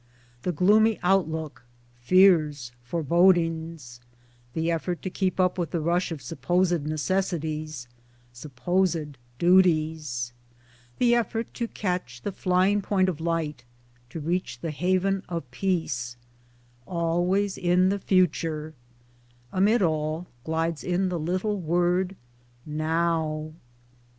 The 0.41 0.51
gloomy 0.51 0.97
outlook, 1.03 1.63
fears, 1.99 2.71
forebodings, 2.81 3.99
The 4.53 4.71
effort 4.71 5.03
to 5.03 5.11
keep 5.11 5.39
up 5.39 5.59
with 5.59 5.69
the 5.69 5.79
rush 5.79 6.11
of 6.11 6.23
supposed 6.23 6.73
neces 6.85 7.29
sities, 7.29 7.85
supposed 8.33 9.19
duties, 9.37 10.33
The 10.97 11.13
effort 11.13 11.53
to 11.53 11.67
catch 11.67 12.23
the 12.23 12.31
flying 12.31 12.81
point 12.81 13.09
of 13.09 13.21
light, 13.21 13.63
to 14.09 14.19
reach 14.19 14.59
the 14.61 14.71
haven 14.71 15.21
of 15.29 15.51
Peace 15.51 16.17
ŌĆö 16.87 16.91
always 16.91 17.55
in 17.55 17.89
the 17.89 17.99
future 17.99 18.73
ŌĆö 19.53 19.57
Amid 19.59 19.81
all, 19.83 20.25
glides 20.43 20.83
in 20.83 21.09
the 21.09 21.19
little 21.19 21.59
word 21.61 22.15
Now. 22.65 23.51